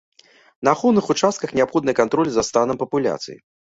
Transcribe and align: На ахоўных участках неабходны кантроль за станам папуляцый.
На 0.67 0.73
ахоўных 0.77 1.11
участках 1.13 1.53
неабходны 1.59 1.95
кантроль 2.03 2.31
за 2.39 2.47
станам 2.49 2.81
папуляцый. 2.85 3.37